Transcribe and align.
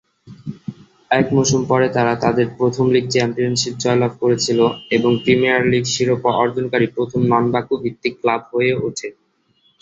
এক 1.11 1.25
মৌসুম 1.35 1.61
পরে 1.71 1.87
তারা 1.95 2.13
তাদের 2.23 2.47
প্রথম 2.57 2.85
লীগ 2.93 3.05
চ্যাম্পিয়নশিপ 3.09 3.73
জয়লাভ 3.83 4.11
করেছিল 4.21 4.59
এবং 4.97 5.11
প্রিমিয়ার 5.23 5.61
লীগ 5.71 5.83
শিরোপা 5.93 6.31
অর্জনকারী 6.43 6.87
প্রথম 6.95 7.19
নন-বাকু-ভিত্তিক 7.31 8.13
ক্লাব 8.21 8.41
হয়ে 8.53 8.73
ওঠে। 8.85 9.07